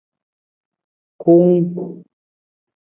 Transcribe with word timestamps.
Kuung. 1.21 1.67